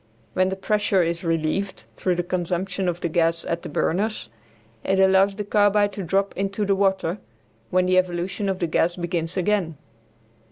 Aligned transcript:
When 0.33 0.49
the 0.49 0.55
pressure 0.55 1.03
is 1.03 1.23
relieved 1.23 1.83
through 1.95 2.15
the 2.15 2.23
consumption 2.23 2.87
of 2.89 3.01
the 3.01 3.07
gas 3.07 3.45
at 3.45 3.61
the 3.61 3.69
burners 3.69 4.29
it 4.83 4.99
allows 4.99 5.35
the 5.35 5.43
carbide 5.45 5.93
to 5.93 6.01
drop 6.01 6.33
into 6.35 6.65
the 6.65 6.73
water, 6.75 7.19
when 7.69 7.85
the 7.85 7.99
evolution 7.99 8.49
of 8.49 8.57
the 8.57 8.65
gas 8.65 8.95
begins 8.95 9.37
again. 9.37 9.77